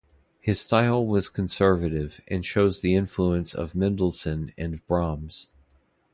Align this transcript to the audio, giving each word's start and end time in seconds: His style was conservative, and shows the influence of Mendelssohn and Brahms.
His 0.39 0.59
style 0.59 1.05
was 1.05 1.29
conservative, 1.29 2.21
and 2.27 2.43
shows 2.43 2.81
the 2.81 2.95
influence 2.95 3.53
of 3.53 3.75
Mendelssohn 3.75 4.51
and 4.57 4.83
Brahms. 4.87 5.51